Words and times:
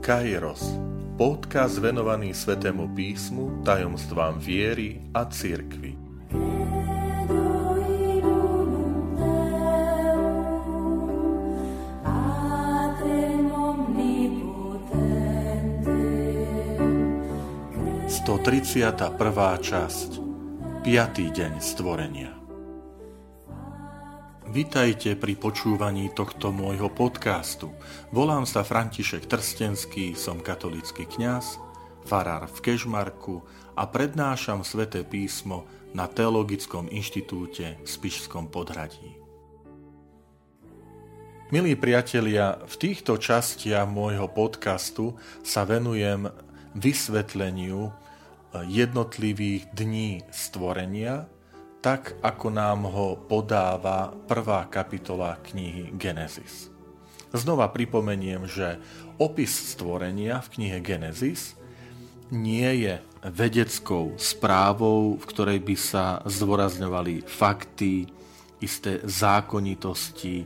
Kairos, 0.00 0.64
podcast 1.20 1.76
venovaný 1.76 2.32
Svetému 2.32 2.96
písmu, 2.96 3.60
tajomstvám 3.68 4.40
viery 4.40 4.96
a 5.12 5.28
cirkvi. 5.28 5.92
Sto 18.08 18.40
prvá 19.20 19.60
časť 19.60 20.10
5. 20.80 21.36
deň 21.36 21.52
stvorenia 21.60 22.39
Vitajte 24.50 25.14
pri 25.14 25.38
počúvaní 25.38 26.10
tohto 26.10 26.50
môjho 26.50 26.90
podcastu. 26.90 27.70
Volám 28.10 28.42
sa 28.42 28.66
František 28.66 29.30
Trstenský, 29.30 30.18
som 30.18 30.42
katolický 30.42 31.06
kňaz, 31.06 31.62
farár 32.02 32.50
v 32.50 32.58
Kežmarku 32.58 33.46
a 33.78 33.86
prednášam 33.86 34.66
sväté 34.66 35.06
písmo 35.06 35.70
na 35.94 36.10
Teologickom 36.10 36.90
inštitúte 36.90 37.78
v 37.78 37.86
Spišskom 37.86 38.50
podhradí. 38.50 39.14
Milí 41.54 41.78
priatelia, 41.78 42.58
v 42.66 42.74
týchto 42.74 43.22
častiach 43.22 43.86
môjho 43.86 44.26
podcastu 44.26 45.14
sa 45.46 45.62
venujem 45.62 46.26
vysvetleniu 46.74 47.94
jednotlivých 48.66 49.70
dní 49.78 50.26
stvorenia 50.34 51.30
tak 51.80 52.20
ako 52.20 52.52
nám 52.52 52.84
ho 52.84 53.16
podáva 53.16 54.12
prvá 54.28 54.68
kapitola 54.68 55.40
knihy 55.40 55.96
Genesis. 55.96 56.68
Znova 57.32 57.72
pripomeniem, 57.72 58.44
že 58.44 58.76
opis 59.16 59.72
stvorenia 59.72 60.44
v 60.44 60.48
knihe 60.60 60.78
Genesis 60.84 61.56
nie 62.28 62.84
je 62.84 63.00
vedeckou 63.24 64.12
správou, 64.20 65.16
v 65.16 65.24
ktorej 65.24 65.60
by 65.64 65.76
sa 65.76 66.04
zdôrazňovali 66.28 67.24
fakty, 67.24 68.12
isté 68.60 69.00
zákonitosti, 69.00 70.44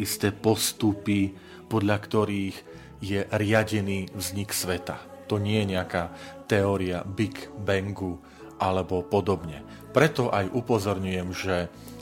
isté 0.00 0.28
postupy, 0.32 1.36
podľa 1.68 1.96
ktorých 2.00 2.56
je 3.04 3.28
riadený 3.28 4.08
vznik 4.16 4.56
sveta. 4.56 4.96
To 5.28 5.36
nie 5.36 5.60
je 5.66 5.76
nejaká 5.76 6.14
teória 6.48 7.02
Big 7.04 7.50
Bangu 7.60 8.22
alebo 8.56 9.04
podobne. 9.04 9.62
Preto 9.96 10.28
aj 10.28 10.52
upozorňujem, 10.52 11.28
že 11.32 11.56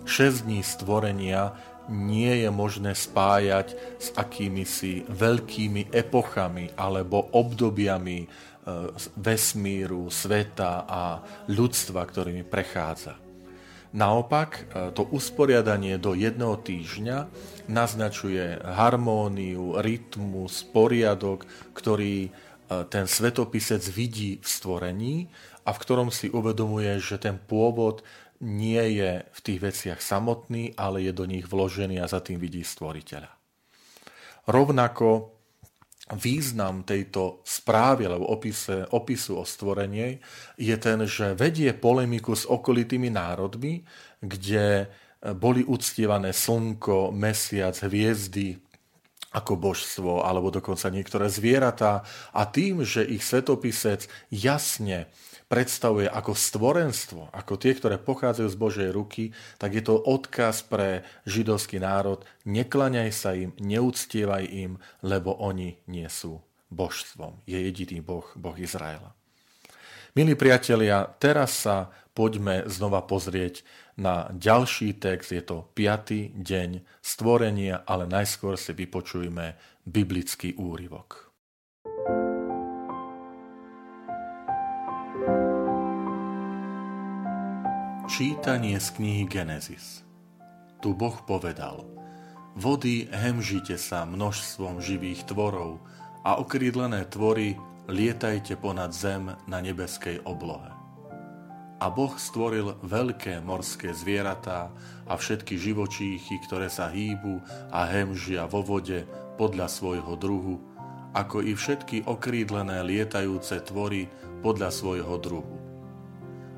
6 0.05 0.45
dní 0.45 0.61
stvorenia 0.61 1.55
nie 1.89 2.45
je 2.45 2.49
možné 2.49 2.97
spájať 2.97 3.77
s 4.01 4.09
akými 4.17 4.65
si 4.65 5.05
veľkými 5.05 5.93
epochami 5.93 6.73
alebo 6.81 7.29
obdobiami 7.37 8.25
e, 8.25 8.27
vesmíru, 9.21 10.09
sveta 10.09 10.89
a 10.89 11.21
ľudstva, 11.53 12.01
ktorými 12.09 12.45
prechádza. 12.49 13.21
Naopak, 13.95 14.51
e, 14.51 14.63
to 14.97 15.05
usporiadanie 15.13 16.01
do 16.01 16.17
jedného 16.17 16.57
týždňa 16.57 17.29
naznačuje 17.69 18.59
harmóniu, 18.65 19.77
rytmus, 19.79 20.65
poriadok, 20.65 21.45
ktorý 21.77 22.27
e, 22.27 22.31
ten 22.89 23.05
svetopisec 23.05 23.85
vidí 23.93 24.41
v 24.41 24.47
stvorení 24.49 25.17
a 25.65 25.71
v 25.73 25.81
ktorom 25.81 26.13
si 26.13 26.29
uvedomuje, 26.29 27.01
že 27.01 27.17
ten 27.17 27.41
pôvod 27.41 28.05
nie 28.45 29.01
je 29.01 29.25
v 29.25 29.41
tých 29.41 29.61
veciach 29.61 30.01
samotný, 30.05 30.77
ale 30.77 31.09
je 31.09 31.13
do 31.17 31.25
nich 31.25 31.49
vložený 31.49 31.99
a 32.05 32.11
za 32.11 32.21
tým 32.21 32.37
vidí 32.37 32.61
stvoriteľa. 32.61 33.33
Rovnako 34.45 35.33
význam 36.21 36.85
tejto 36.85 37.41
správy 37.49 38.05
alebo 38.05 38.29
opise, 38.29 38.85
opisu 38.93 39.41
o 39.41 39.45
stvorení 39.49 40.21
je 40.61 40.77
ten, 40.77 41.01
že 41.09 41.33
vedie 41.33 41.73
polemiku 41.73 42.37
s 42.37 42.45
okolitými 42.45 43.09
národmi, 43.09 43.81
kde 44.21 44.93
boli 45.41 45.65
uctievané 45.65 46.37
slnko, 46.37 47.09
mesiac, 47.09 47.73
hviezdy 47.81 48.61
ako 49.33 49.57
božstvo, 49.57 50.21
alebo 50.21 50.53
dokonca 50.53 50.93
niektoré 50.93 51.33
zvieratá 51.33 52.05
a 52.37 52.45
tým, 52.45 52.85
že 52.85 53.03
ich 53.03 53.25
svetopisec 53.25 54.05
jasne 54.29 55.09
predstavuje 55.55 56.11
ako 56.11 56.35
stvorenstvo, 56.35 57.31
ako 57.31 57.55
tie, 57.55 57.79
ktoré 57.79 57.95
pochádzajú 58.03 58.49
z 58.51 58.59
Božej 58.59 58.89
ruky, 58.91 59.31
tak 59.55 59.79
je 59.79 59.87
to 59.87 59.95
odkaz 59.95 60.67
pre 60.67 61.07
židovský 61.31 61.79
národ, 61.79 62.27
neklaňaj 62.43 63.11
sa 63.15 63.39
im, 63.39 63.55
neúctievaj 63.63 64.51
im, 64.51 64.83
lebo 65.07 65.31
oni 65.39 65.79
nie 65.87 66.11
sú 66.11 66.43
božstvom. 66.75 67.39
Je 67.47 67.55
jediný 67.55 68.03
Boh, 68.03 68.27
Boh 68.35 68.59
Izraela. 68.59 69.15
Milí 70.19 70.35
priatelia, 70.35 71.07
teraz 71.23 71.55
sa 71.55 71.95
poďme 72.19 72.67
znova 72.67 73.07
pozrieť 73.07 73.63
na 73.95 74.35
ďalší 74.35 74.99
text, 74.99 75.31
je 75.31 75.43
to 75.43 75.71
5. 75.79 76.35
deň 76.35 76.83
stvorenia, 76.99 77.87
ale 77.87 78.11
najskôr 78.11 78.59
si 78.59 78.75
vypočujme 78.75 79.55
biblický 79.87 80.59
úryvok. 80.59 81.24
Čítanie 88.15 88.79
z 88.79 88.95
knihy 88.95 89.27
Genesis 89.27 90.07
Tu 90.79 90.95
Boh 90.95 91.19
povedal 91.27 91.83
Vody 92.55 93.11
hemžite 93.11 93.75
sa 93.75 94.07
množstvom 94.07 94.79
živých 94.79 95.27
tvorov 95.27 95.83
a 96.23 96.39
okrídlené 96.39 97.11
tvory 97.11 97.59
lietajte 97.91 98.55
ponad 98.55 98.95
zem 98.95 99.35
na 99.51 99.59
nebeskej 99.59 100.23
oblohe. 100.31 100.71
A 101.83 101.91
Boh 101.91 102.15
stvoril 102.15 102.79
veľké 102.87 103.43
morské 103.43 103.91
zvieratá 103.91 104.71
a 105.11 105.19
všetky 105.19 105.59
živočíchy, 105.59 106.39
ktoré 106.47 106.71
sa 106.71 106.95
hýbu 106.95 107.43
a 107.75 107.83
hemžia 107.91 108.47
vo 108.47 108.63
vode 108.63 109.11
podľa 109.35 109.67
svojho 109.67 110.15
druhu, 110.15 110.63
ako 111.19 111.43
i 111.43 111.51
všetky 111.51 112.07
okrídlené 112.07 112.79
lietajúce 112.87 113.59
tvory 113.67 114.07
podľa 114.39 114.71
svojho 114.71 115.19
druhu 115.19 115.64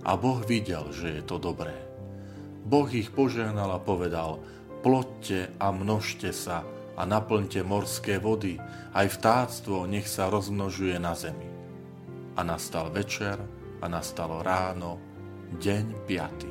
a 0.07 0.15
Boh 0.15 0.39
videl, 0.47 0.87
že 0.95 1.19
je 1.19 1.23
to 1.27 1.43
dobré. 1.43 1.75
Boh 2.63 2.87
ich 2.95 3.11
požehnal 3.11 3.75
a 3.75 3.83
povedal, 3.83 4.39
ploďte 4.87 5.51
a 5.59 5.75
množte 5.75 6.31
sa 6.31 6.63
a 6.95 7.03
naplňte 7.03 7.67
morské 7.67 8.23
vody, 8.23 8.63
aj 8.95 9.07
vtáctvo 9.19 9.91
nech 9.91 10.07
sa 10.07 10.31
rozmnožuje 10.31 10.95
na 11.03 11.19
zemi. 11.19 11.51
A 12.39 12.47
nastal 12.47 12.95
večer 12.95 13.35
a 13.83 13.87
nastalo 13.91 14.47
ráno, 14.47 15.03
deň 15.59 15.87
piatý. 16.07 16.51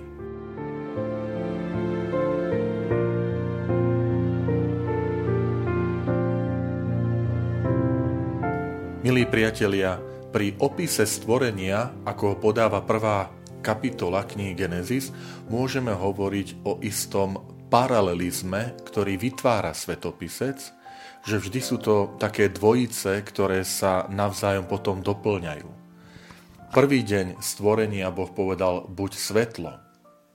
Milí 9.05 9.23
priatelia, 9.29 10.01
pri 10.35 10.51
opise 10.59 11.07
stvorenia, 11.07 12.03
ako 12.03 12.35
ho 12.35 12.35
podáva 12.35 12.83
prvá 12.83 13.34
kapitola 13.65 14.21
knihy 14.21 14.53
Genesis 14.53 15.09
môžeme 15.49 15.89
hovoriť 15.89 16.61
o 16.69 16.77
istom 16.85 17.41
paralelizme, 17.73 18.77
ktorý 18.85 19.17
vytvára 19.17 19.73
svetopisec, 19.73 20.61
že 21.25 21.35
vždy 21.41 21.59
sú 21.65 21.81
to 21.81 22.13
také 22.21 22.53
dvojice, 22.53 23.25
ktoré 23.25 23.65
sa 23.65 24.05
navzájom 24.05 24.69
potom 24.69 25.01
doplňajú. 25.01 25.65
Prvý 26.69 27.01
deň 27.01 27.41
stvorenia 27.41 28.13
Boh 28.13 28.29
povedal 28.29 28.85
buď 28.85 29.11
svetlo, 29.17 29.73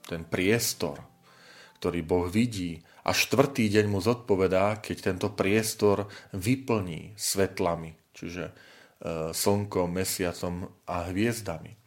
ten 0.03 0.27
priestor, 0.27 0.99
ktorý 1.79 2.03
Boh 2.03 2.27
vidí, 2.27 2.83
a 3.01 3.17
štvrtý 3.17 3.65
deň 3.73 3.85
mu 3.89 3.97
zodpovedá, 3.97 4.77
keď 4.77 4.97
tento 5.09 5.33
priestor 5.33 6.05
vyplní 6.37 7.17
svetlami, 7.17 7.97
čiže 8.13 8.45
e, 8.45 8.53
slnkom, 9.33 9.89
mesiacom 9.89 10.69
a 10.85 11.09
hviezdami. 11.09 11.80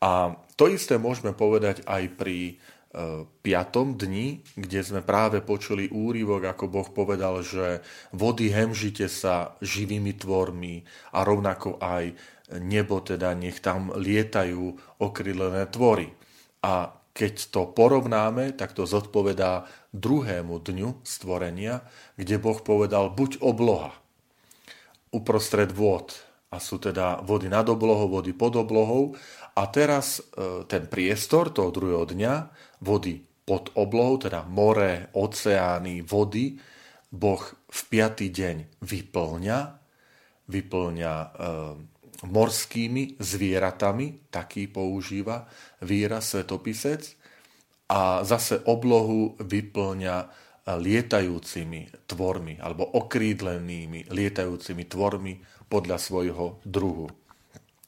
A 0.00 0.36
to 0.56 0.68
isté 0.68 1.00
môžeme 1.00 1.32
povedať 1.32 1.84
aj 1.88 2.02
pri 2.16 2.38
e, 2.52 2.54
piatom 3.24 3.96
dni, 3.96 4.44
kde 4.56 4.80
sme 4.84 5.00
práve 5.00 5.40
počuli 5.40 5.88
úryvok, 5.88 6.52
ako 6.52 6.64
Boh 6.68 6.88
povedal, 6.88 7.40
že 7.40 7.80
vody 8.12 8.52
hemžite 8.52 9.08
sa 9.08 9.56
živými 9.64 10.16
tvormi 10.16 10.84
a 11.16 11.24
rovnako 11.24 11.80
aj 11.80 12.12
nebo, 12.60 13.02
teda 13.02 13.34
nech 13.34 13.58
tam 13.64 13.90
lietajú 13.90 14.96
okrylené 15.02 15.66
tvory. 15.72 16.12
A 16.62 16.92
keď 17.16 17.48
to 17.48 17.62
porovnáme, 17.72 18.52
tak 18.52 18.76
to 18.76 18.84
zodpovedá 18.84 19.64
druhému 19.96 20.60
dňu 20.60 21.00
stvorenia, 21.00 21.80
kde 22.20 22.36
Boh 22.36 22.60
povedal 22.60 23.08
buď 23.08 23.40
obloha 23.40 23.96
uprostred 25.16 25.72
vôd, 25.72 26.12
a 26.50 26.56
sú 26.62 26.78
teda 26.78 27.20
vody 27.26 27.50
nad 27.50 27.66
oblohou, 27.66 28.08
vody 28.08 28.30
pod 28.32 28.54
oblohou. 28.54 29.14
A 29.56 29.66
teraz 29.66 30.20
e, 30.20 30.62
ten 30.70 30.86
priestor 30.86 31.50
toho 31.50 31.74
druhého 31.74 32.06
dňa, 32.06 32.34
vody 32.84 33.22
pod 33.46 33.74
oblohou, 33.74 34.18
teda 34.20 34.46
more, 34.46 35.10
oceány, 35.16 36.02
vody, 36.06 36.58
Boh 37.06 37.40
v 37.70 37.80
piatý 37.88 38.28
deň 38.34 38.82
vyplňa 38.82 39.58
vyplňa 40.46 41.14
e, 41.14 41.28
morskými 42.26 43.18
zvieratami, 43.20 44.30
taký 44.32 44.70
používa 44.70 45.46
výraz 45.82 46.32
svetopisec, 46.32 47.02
a 47.86 48.26
zase 48.26 48.66
oblohu 48.66 49.38
vyplňa 49.38 50.16
lietajúcimi 50.66 52.10
tvormi 52.10 52.58
alebo 52.58 52.82
okrídlenými 52.82 54.10
lietajúcimi 54.10 54.82
tvormi 54.90 55.55
podľa 55.68 55.98
svojho 55.98 56.58
druhu. 56.62 57.10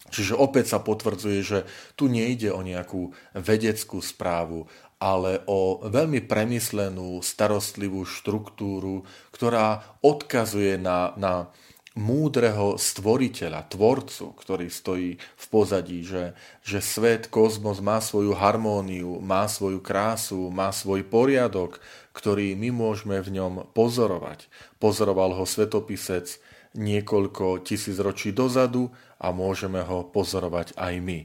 Čiže 0.09 0.41
opäť 0.41 0.73
sa 0.73 0.79
potvrdzuje, 0.81 1.41
že 1.45 1.59
tu 1.93 2.09
nejde 2.09 2.49
o 2.49 2.65
nejakú 2.65 3.13
vedeckú 3.37 4.01
správu, 4.01 4.65
ale 4.99 5.45
o 5.47 5.85
veľmi 5.85 6.25
premyslenú, 6.25 7.23
starostlivú 7.23 8.03
štruktúru, 8.09 9.07
ktorá 9.31 9.85
odkazuje 10.03 10.81
na, 10.81 11.15
na 11.15 11.53
múdreho 11.99 12.79
stvoriteľa, 12.79 13.67
tvorcu, 13.75 14.35
ktorý 14.39 14.67
stojí 14.71 15.11
v 15.19 15.45
pozadí, 15.51 16.07
že, 16.07 16.39
že 16.63 16.79
svet, 16.79 17.27
kozmos 17.27 17.83
má 17.83 17.99
svoju 17.99 18.39
harmóniu, 18.39 19.19
má 19.19 19.51
svoju 19.51 19.83
krásu, 19.83 20.47
má 20.55 20.71
svoj 20.71 21.03
poriadok, 21.03 21.83
ktorý 22.15 22.55
my 22.55 22.71
môžeme 22.71 23.19
v 23.19 23.43
ňom 23.43 23.75
pozorovať. 23.75 24.47
Pozoroval 24.79 25.35
ho 25.35 25.45
svetopisec 25.47 26.39
niekoľko 26.77 27.65
tisíc 27.65 27.97
ročí 28.01 28.35
dozadu 28.35 28.93
a 29.23 29.33
môžeme 29.33 29.81
ho 29.81 30.05
pozorovať 30.09 30.77
aj 30.77 30.95
my. 31.01 31.21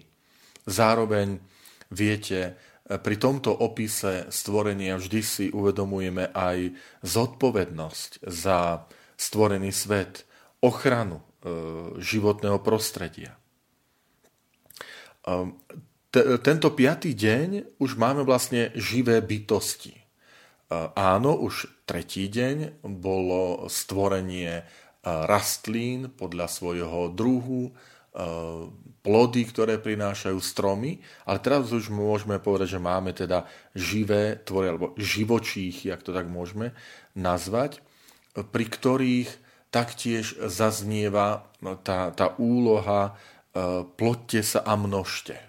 Zároveň, 0.63 1.43
viete, 1.91 2.55
pri 2.83 3.15
tomto 3.15 3.51
opise 3.51 4.27
stvorenia 4.27 4.99
vždy 4.99 5.21
si 5.23 5.45
uvedomujeme 5.47 6.35
aj 6.35 6.75
zodpovednosť 7.03 8.27
za 8.27 8.83
stvorený 9.15 9.71
svet, 9.71 10.27
ochranu 10.59 11.19
e, 11.19 11.25
životného 12.03 12.59
prostredia. 12.59 13.39
E, 15.23 15.47
tento 16.43 16.69
piatý 16.75 17.15
deň 17.15 17.79
už 17.79 17.95
máme 17.95 18.27
vlastne 18.27 18.75
živé 18.75 19.23
bytosti. 19.23 19.95
E, 19.95 20.03
áno, 20.95 21.39
už 21.39 21.87
tretí 21.87 22.27
deň 22.27 22.83
bolo 22.83 23.71
stvorenie 23.71 24.67
rastlín 25.03 26.07
podľa 26.15 26.47
svojho 26.47 27.11
druhu, 27.11 27.75
plody, 29.03 29.41
ktoré 29.49 29.81
prinášajú 29.81 30.37
stromy, 30.39 31.01
ale 31.27 31.41
teraz 31.41 31.73
už 31.73 31.89
môžeme 31.89 32.37
povedať, 32.39 32.77
že 32.77 32.85
máme 32.85 33.11
teda 33.11 33.49
živé 33.73 34.39
tvory, 34.39 34.71
alebo 34.71 34.93
živočíchy, 34.95 35.91
ak 35.91 36.05
to 36.05 36.13
tak 36.13 36.29
môžeme 36.29 36.71
nazvať, 37.17 37.81
pri 38.37 38.65
ktorých 38.69 39.29
taktiež 39.73 40.37
zaznieva 40.45 41.49
tá, 41.81 42.13
tá 42.13 42.37
úloha 42.37 43.11
e, 43.11 43.81
plotte 43.97 44.45
sa 44.45 44.61
a 44.61 44.77
množte. 44.77 45.41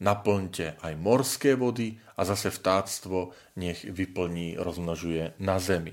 Naplňte 0.00 0.80
aj 0.80 0.92
morské 0.96 1.52
vody 1.52 2.00
a 2.16 2.24
zase 2.24 2.48
vtáctvo 2.48 3.36
nech 3.60 3.84
vyplní, 3.84 4.56
rozmnožuje 4.56 5.36
na 5.36 5.60
zemi. 5.60 5.92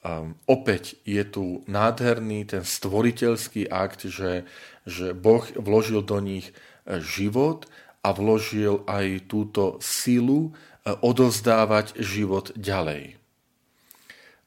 Um, 0.00 0.32
opäť 0.48 0.96
je 1.04 1.20
tu 1.28 1.60
nádherný 1.68 2.48
ten 2.48 2.64
stvoriteľský 2.64 3.68
akt, 3.68 4.08
že, 4.08 4.48
že 4.88 5.12
Boh 5.12 5.44
vložil 5.60 6.00
do 6.00 6.24
nich 6.24 6.56
e, 6.88 7.04
život 7.04 7.68
a 8.00 8.16
vložil 8.16 8.80
aj 8.88 9.28
túto 9.28 9.76
silu 9.84 10.56
e, 10.56 10.96
odozdávať 11.04 12.00
život 12.00 12.48
ďalej. 12.56 13.20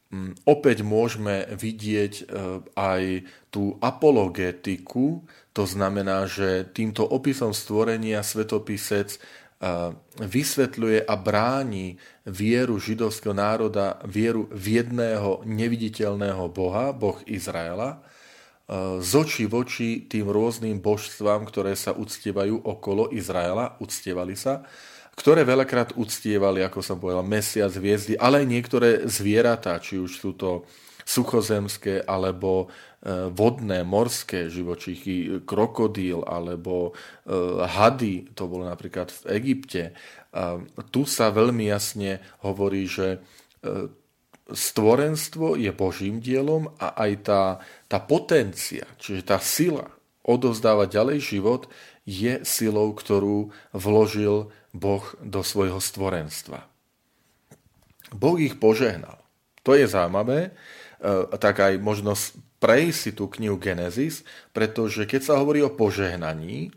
Mm, 0.09 0.33
opäť 0.49 0.81
môžeme 0.81 1.45
vidieť 1.53 2.13
e, 2.17 2.23
aj 2.73 3.21
tú 3.53 3.77
apologetiku, 3.77 5.21
to 5.53 5.69
znamená, 5.69 6.25
že 6.25 6.65
týmto 6.69 7.05
opisom 7.05 7.53
stvorenia 7.53 8.25
svetopisec 8.25 9.21
vysvetľuje 10.19 11.07
a 11.07 11.15
bráni 11.15 11.95
vieru 12.27 12.75
židovského 12.75 13.31
národa, 13.31 14.01
vieru 14.03 14.51
v 14.51 14.83
jedného 14.83 15.43
neviditeľného 15.47 16.51
Boha, 16.51 16.91
Boh 16.91 17.19
Izraela, 17.23 18.03
z 18.99 19.11
očí 19.15 19.43
v 19.43 19.53
oči 19.59 19.89
tým 20.07 20.27
rôznym 20.27 20.79
božstvám, 20.79 21.43
ktoré 21.47 21.75
sa 21.75 21.91
uctievajú 21.91 22.63
okolo 22.63 23.11
Izraela, 23.11 23.75
uctievali 23.83 24.39
sa, 24.39 24.63
ktoré 25.13 25.45
veľakrát 25.45 25.93
uctievali, 25.93 26.65
ako 26.65 26.79
som 26.81 26.97
povedal, 26.97 27.21
mesiac, 27.21 27.69
hviezdy, 27.69 28.17
ale 28.17 28.41
aj 28.41 28.47
niektoré 28.49 28.89
zvieratá, 29.05 29.77
či 29.77 30.01
už 30.01 30.11
sú 30.17 30.33
to 30.33 30.65
suchozemské 31.03 32.01
alebo 32.07 32.71
vodné, 33.35 33.83
morské 33.83 34.47
živočichy, 34.47 35.43
krokodíl 35.43 36.23
alebo 36.23 36.91
e, 36.91 36.91
hady, 37.67 38.31
to 38.31 38.47
bolo 38.47 38.63
napríklad 38.63 39.11
v 39.11 39.21
Egypte. 39.43 39.91
Tu 40.89 41.01
sa 41.05 41.29
veľmi 41.29 41.67
jasne 41.67 42.23
hovorí, 42.41 42.89
že 42.89 43.21
stvorenstvo 44.49 45.55
je 45.55 45.71
Božím 45.75 46.17
dielom 46.19 46.73
a 46.81 46.95
aj 47.05 47.11
tá, 47.21 47.43
tá 47.85 47.99
potencia, 48.01 48.89
čiže 48.97 49.29
tá 49.29 49.37
sila 49.37 49.93
odovzdávať 50.23 50.87
ďalej 50.89 51.17
život 51.21 51.61
je 52.03 52.43
silou, 52.43 52.91
ktorú 52.91 53.53
vložil 53.71 54.51
Boh 54.73 55.05
do 55.21 55.45
svojho 55.45 55.79
stvorenstva. 55.79 56.65
Boh 58.11 58.37
ich 58.41 58.57
požehnal. 58.59 59.21
To 59.63 59.77
je 59.77 59.87
zaujímavé, 59.87 60.51
tak 61.39 61.63
aj 61.63 61.79
možno 61.79 62.17
prejsť 62.63 62.95
si 62.95 63.11
tú 63.11 63.27
knihu 63.27 63.59
Genesis, 63.59 64.23
pretože 64.55 65.03
keď 65.03 65.21
sa 65.27 65.33
hovorí 65.43 65.59
o 65.59 65.75
požehnaní, 65.75 66.71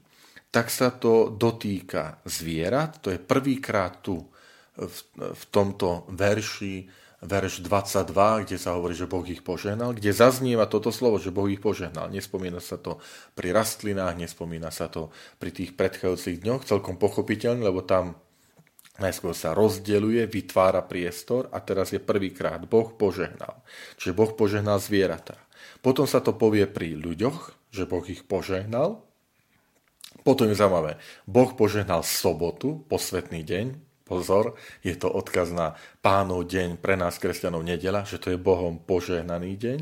tak 0.50 0.67
sa 0.75 0.91
to 0.91 1.31
dotýka 1.31 2.19
zvierat. 2.27 2.99
To 3.06 3.15
je 3.15 3.23
prvýkrát 3.23 4.03
tu 4.03 4.27
v, 4.75 4.99
v 5.15 5.44
tomto 5.55 6.11
verši, 6.11 6.91
verš 7.23 7.65
22, 7.65 8.44
kde 8.44 8.56
sa 8.59 8.75
hovorí, 8.75 8.93
že 8.93 9.09
Boh 9.09 9.25
ich 9.25 9.41
požehnal, 9.47 9.97
kde 9.97 10.11
zaznieva 10.12 10.69
toto 10.69 10.91
slovo, 10.91 11.23
že 11.23 11.33
Boh 11.33 11.49
ich 11.49 11.62
požehnal. 11.62 12.12
Nespomína 12.12 12.61
sa 12.61 12.77
to 12.77 12.99
pri 13.39 13.55
rastlinách, 13.55 14.19
nespomína 14.19 14.69
sa 14.75 14.91
to 14.91 15.15
pri 15.39 15.55
tých 15.55 15.79
predchádzajúcich 15.79 16.43
dňoch, 16.44 16.69
celkom 16.69 17.00
pochopiteľne, 17.00 17.62
lebo 17.65 17.87
tam 17.87 18.21
najskôr 19.00 19.37
sa 19.37 19.53
rozdeluje, 19.53 20.25
vytvára 20.29 20.85
priestor 20.85 21.49
a 21.53 21.61
teraz 21.61 21.93
je 21.93 22.00
prvýkrát 22.00 22.61
Boh 22.65 22.93
požehnal. 22.93 23.60
Čiže 23.96 24.13
Boh 24.17 24.32
požehnal 24.32 24.81
zvieratá. 24.81 25.45
Potom 25.81 26.05
sa 26.08 26.19
to 26.23 26.35
povie 26.35 26.67
pri 26.67 26.96
ľuďoch, 26.96 27.70
že 27.75 27.87
Boh 27.87 28.05
ich 28.08 28.25
požehnal. 28.25 29.03
Potom 30.25 30.49
je 30.51 30.58
zaujímavé, 30.58 30.99
Boh 31.29 31.53
požehnal 31.55 32.03
sobotu, 32.03 32.82
posvetný 32.89 33.46
deň, 33.46 33.67
Pozor, 34.06 34.55
je 34.87 34.94
to 34.94 35.11
odkaz 35.11 35.51
na 35.51 35.75
pánov 35.99 36.46
deň 36.46 36.79
pre 36.79 36.94
nás 36.94 37.19
kresťanov 37.19 37.67
nedela, 37.67 38.06
že 38.06 38.23
to 38.23 38.31
je 38.31 38.39
Bohom 38.39 38.79
požehnaný 38.79 39.58
deň. 39.58 39.79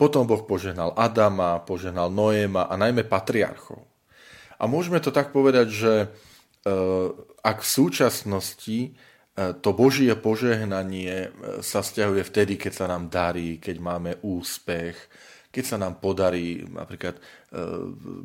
Potom 0.00 0.24
Boh 0.24 0.40
požehnal 0.40 0.96
Adama, 0.96 1.60
požehnal 1.60 2.08
Noéma 2.08 2.64
a 2.64 2.80
najmä 2.80 3.04
patriarchov. 3.04 3.84
A 4.56 4.64
môžeme 4.64 5.04
to 5.04 5.12
tak 5.12 5.36
povedať, 5.36 5.68
že 5.68 5.92
e, 6.00 6.06
ak 7.44 7.60
v 7.60 7.68
súčasnosti 7.68 8.96
to 9.32 9.72
Božie 9.72 10.12
požehnanie 10.12 11.32
e, 11.32 11.64
sa 11.64 11.80
stiahuje 11.80 12.20
vtedy, 12.20 12.60
keď 12.60 12.72
sa 12.72 12.86
nám 12.88 13.08
darí, 13.08 13.56
keď 13.56 13.76
máme 13.80 14.10
úspech, 14.20 14.96
keď 15.48 15.64
sa 15.64 15.76
nám 15.80 16.00
podarí, 16.04 16.68
napríklad 16.68 17.16
e, 17.16 17.20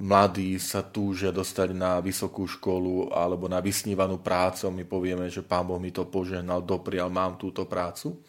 mladí 0.03 0.59
sa 0.59 0.83
túžia 0.83 1.31
dostať 1.31 1.71
na 1.71 2.03
vysokú 2.03 2.43
školu 2.43 3.15
alebo 3.15 3.47
na 3.47 3.63
vysnívanú 3.63 4.19
prácu, 4.19 4.67
my 4.67 4.83
povieme, 4.83 5.31
že 5.31 5.47
Pán 5.47 5.63
Boh 5.63 5.79
mi 5.79 5.95
to 5.95 6.03
požehnal, 6.11 6.59
doprial, 6.63 7.07
mám 7.07 7.39
túto 7.39 7.63
prácu. 7.63 8.19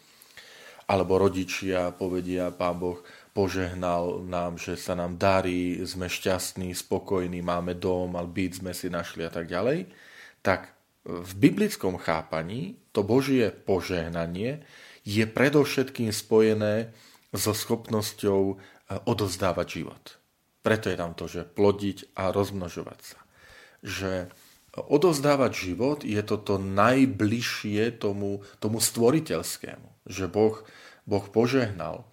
Alebo 0.87 1.19
rodičia 1.19 1.91
povedia, 1.91 2.47
Pán 2.55 2.79
Boh 2.79 3.03
požehnal 3.35 4.23
nám, 4.23 4.55
že 4.55 4.79
sa 4.79 4.95
nám 4.95 5.19
darí, 5.19 5.83
sme 5.83 6.07
šťastní, 6.07 6.71
spokojní, 6.71 7.43
máme 7.43 7.75
dom, 7.75 8.15
byt 8.15 8.63
sme 8.63 8.71
si 8.71 8.87
našli 8.87 9.27
a 9.27 9.31
tak 9.31 9.51
ďalej. 9.51 9.85
Tak 10.39 10.78
v 11.09 11.31
biblickom 11.33 11.97
chápaní 11.97 12.77
to 12.93 13.01
Božie 13.01 13.49
požehnanie 13.49 14.61
je 15.01 15.25
predovšetkým 15.25 16.13
spojené 16.13 16.93
so 17.33 17.57
schopnosťou 17.57 18.61
odozdávať 19.09 19.67
život. 19.81 20.03
Preto 20.61 20.93
je 20.93 20.97
tam 20.97 21.17
to, 21.17 21.25
že 21.25 21.49
plodiť 21.49 22.13
a 22.13 22.29
rozmnožovať 22.29 22.99
sa. 23.01 23.19
Že 23.81 24.11
odozdávať 24.75 25.51
život 25.55 25.99
je 26.05 26.21
toto 26.21 26.61
najbližšie 26.61 27.97
tomu, 27.97 28.45
tomu 28.61 28.77
stvoriteľskému. 28.77 30.05
Že 30.05 30.25
boh, 30.29 30.61
boh 31.09 31.25
požehnal, 31.29 32.05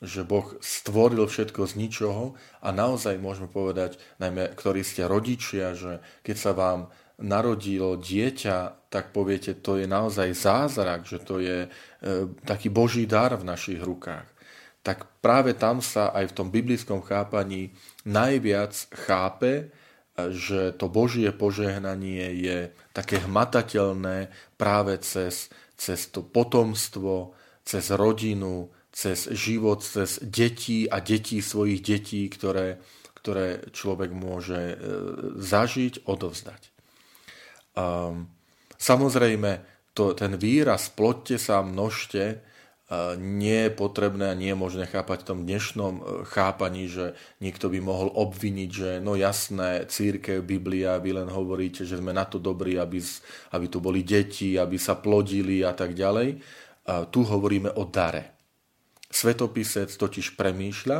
že 0.00 0.24
Boh 0.24 0.56
stvoril 0.64 1.28
všetko 1.28 1.68
z 1.68 1.76
ničoho 1.76 2.32
a 2.64 2.72
naozaj 2.72 3.20
môžeme 3.20 3.52
povedať, 3.52 4.00
najmä 4.16 4.56
ktorí 4.56 4.80
ste 4.80 5.04
rodičia, 5.04 5.76
že 5.76 6.00
keď 6.24 6.36
sa 6.40 6.52
vám 6.56 6.88
narodilo 7.20 7.96
dieťa, 8.00 8.90
tak 8.90 9.14
poviete, 9.14 9.54
to 9.60 9.78
je 9.78 9.86
naozaj 9.86 10.34
zázrak, 10.34 11.06
že 11.06 11.22
to 11.22 11.38
je 11.38 11.58
e, 11.66 11.68
taký 12.42 12.72
boží 12.72 13.06
dar 13.06 13.36
v 13.38 13.46
našich 13.46 13.78
rukách 13.78 14.26
tak 14.80 15.04
práve 15.20 15.52
tam 15.52 15.84
sa 15.84 16.08
aj 16.12 16.32
v 16.32 16.36
tom 16.36 16.48
biblickom 16.48 17.04
chápaní 17.04 17.76
najviac 18.08 18.72
chápe, 18.96 19.68
že 20.16 20.72
to 20.76 20.88
Božie 20.88 21.32
požehnanie 21.32 22.32
je 22.36 22.58
také 22.92 23.24
hmatateľné 23.24 24.28
práve 24.60 25.00
cez, 25.00 25.48
cez 25.76 26.00
to 26.12 26.20
potomstvo, 26.20 27.32
cez 27.64 27.88
rodinu, 27.92 28.68
cez 28.92 29.32
život, 29.32 29.80
cez 29.80 30.20
detí 30.20 30.88
a 30.88 31.00
detí 31.00 31.40
svojich 31.40 31.80
detí, 31.80 32.28
ktoré, 32.28 32.80
ktoré 33.16 33.64
človek 33.72 34.10
môže 34.12 34.60
e, 34.60 34.76
zažiť, 35.40 36.04
odovzdať. 36.04 36.79
Um, 37.80 38.28
samozrejme, 38.76 39.64
to, 39.96 40.12
ten 40.12 40.36
výraz 40.36 40.92
plotte 40.92 41.40
sa, 41.40 41.64
množte, 41.64 42.44
nie 43.22 43.70
je 43.70 43.70
potrebné 43.70 44.34
a 44.34 44.38
nie 44.38 44.50
je 44.50 44.58
možné 44.58 44.84
chápať 44.90 45.22
v 45.22 45.28
tom 45.30 45.40
dnešnom 45.46 45.94
e, 45.94 46.02
chápaní, 46.26 46.90
že 46.90 47.14
niekto 47.38 47.70
by 47.70 47.78
mohol 47.78 48.10
obviniť, 48.10 48.70
že 48.70 48.90
no 48.98 49.14
jasné, 49.14 49.86
církev, 49.86 50.42
Biblia, 50.42 50.98
vy 50.98 51.22
len 51.22 51.30
hovoríte, 51.30 51.86
že 51.86 52.02
sme 52.02 52.10
na 52.10 52.26
to 52.26 52.42
dobrí, 52.42 52.74
aby, 52.82 52.98
aby 53.54 53.66
tu 53.70 53.78
boli 53.78 54.02
deti, 54.02 54.58
aby 54.58 54.74
sa 54.74 54.98
plodili 54.98 55.62
a 55.62 55.70
tak 55.70 55.94
ďalej. 55.94 56.42
Tu 57.14 57.20
hovoríme 57.22 57.70
o 57.78 57.86
dare. 57.86 58.34
Svetopisec 59.06 59.94
totiž 59.94 60.34
premýšľa 60.34 60.98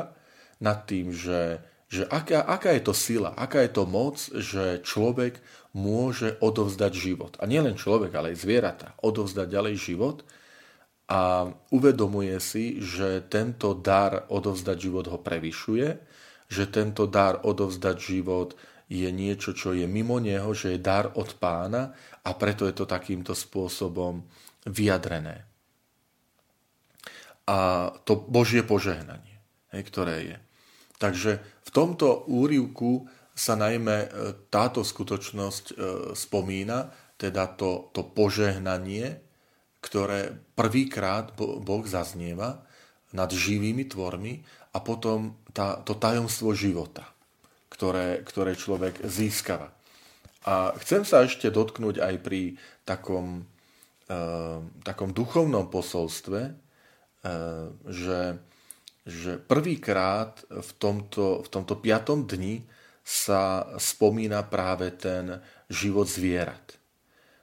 nad 0.63 0.79
tým, 0.87 1.11
že, 1.11 1.59
že 1.91 2.07
aká, 2.07 2.47
aká 2.47 2.71
je 2.79 2.87
to 2.87 2.95
sila, 2.95 3.35
aká 3.35 3.67
je 3.67 3.73
to 3.75 3.85
moc, 3.85 4.17
že 4.31 4.79
človek 4.87 5.43
môže 5.75 6.39
odovzdať 6.39 6.93
život. 6.95 7.35
A 7.43 7.51
nielen 7.51 7.75
človek, 7.75 8.15
ale 8.15 8.31
aj 8.31 8.43
zvieratá. 8.47 8.89
Odovzdať 9.03 9.47
ďalej 9.51 9.75
život– 9.77 10.23
a 11.11 11.51
uvedomuje 11.75 12.39
si, 12.39 12.79
že 12.79 13.27
tento 13.27 13.75
dar 13.75 14.31
odovzdať 14.31 14.77
život 14.79 15.11
ho 15.11 15.19
prevyšuje, 15.19 15.89
že 16.47 16.71
tento 16.71 17.11
dar 17.11 17.43
odovzdať 17.43 17.97
život 17.99 18.55
je 18.87 19.11
niečo, 19.11 19.51
čo 19.51 19.75
je 19.75 19.91
mimo 19.91 20.23
neho, 20.23 20.55
že 20.55 20.79
je 20.79 20.81
dar 20.83 21.11
od 21.19 21.35
pána 21.35 21.99
a 22.23 22.31
preto 22.39 22.63
je 22.63 22.75
to 22.79 22.87
takýmto 22.87 23.35
spôsobom 23.35 24.23
vyjadrené. 24.71 25.51
A 27.51 27.91
to 28.07 28.15
Božie 28.15 28.63
požehnanie, 28.63 29.43
ktoré 29.75 30.17
je. 30.23 30.39
Takže 31.01 31.41
v 31.41 31.71
tomto 31.73 32.29
úrivku 32.29 33.09
sa 33.33 33.57
najmä 33.57 33.97
e, 34.05 34.09
táto 34.53 34.85
skutočnosť 34.85 35.65
e, 35.65 35.75
spomína, 36.13 36.93
teda 37.17 37.49
to, 37.57 37.89
to 37.97 38.05
požehnanie, 38.05 39.17
ktoré 39.81 40.37
prvýkrát 40.53 41.33
Boh 41.41 41.85
zaznieva 41.89 42.69
nad 43.17 43.33
živými 43.33 43.89
tvormi 43.89 44.45
a 44.77 44.79
potom 44.85 45.41
tá, 45.57 45.81
to 45.81 45.97
tajomstvo 45.97 46.53
života, 46.53 47.09
ktoré, 47.73 48.21
ktoré 48.21 48.53
človek 48.55 49.01
získava. 49.09 49.73
A 50.45 50.73
chcem 50.81 51.05
sa 51.05 51.25
ešte 51.25 51.53
dotknúť 51.53 52.01
aj 52.01 52.15
pri 52.21 52.61
takom, 52.85 53.49
e, 54.09 54.21
takom 54.85 55.17
duchovnom 55.17 55.69
posolstve, 55.69 56.41
e, 56.45 56.53
že, 57.89 58.41
že 59.09 59.41
prvýkrát 59.41 60.45
v 60.49 60.71
tomto, 60.77 61.41
v 61.45 61.49
tomto 61.49 61.75
piatom 61.81 62.29
dni 62.29 62.65
sa 63.01 63.75
spomína 63.81 64.45
práve 64.47 64.93
ten 64.95 65.41
život 65.73 66.07
zvierat. 66.07 66.79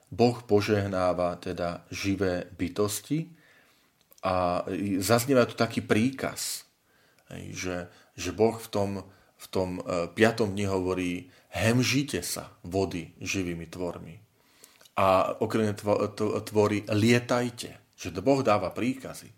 Boh 0.08 0.40
požehnáva 0.40 1.36
teda 1.36 1.84
živé 1.92 2.48
bytosti 2.56 3.28
a 4.24 4.64
zaznieva 4.98 5.44
tu 5.44 5.54
taký 5.54 5.84
príkaz, 5.84 6.64
že, 7.52 7.92
že 8.16 8.30
Boh 8.32 8.56
v 8.56 8.68
tom, 8.72 8.90
v 9.36 9.46
tom 9.52 9.70
e, 9.78 10.08
piatom 10.08 10.56
dni 10.56 10.66
hovorí 10.66 11.10
hemžite 11.52 12.24
sa 12.24 12.56
vody 12.64 13.12
živými 13.20 13.68
tvormi. 13.68 14.16
A 14.98 15.38
okrem 15.38 15.76
tvorí 16.48 16.82
lietajte, 16.90 17.94
že 17.94 18.08
Boh 18.18 18.42
dáva 18.42 18.74
príkazy. 18.74 19.37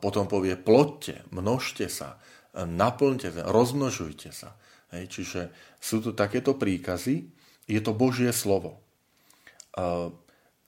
Potom 0.00 0.24
povie 0.24 0.56
plodte, 0.56 1.28
množte 1.28 1.92
sa, 1.92 2.16
naplňte 2.56 3.28
sa, 3.28 3.42
rozmnožujte 3.52 4.30
sa. 4.32 4.56
Čiže 4.88 5.52
sú 5.76 6.00
tu 6.00 6.16
takéto 6.16 6.56
príkazy, 6.56 7.28
je 7.68 7.80
to 7.84 7.92
Božie 7.92 8.32
slovo. 8.32 8.80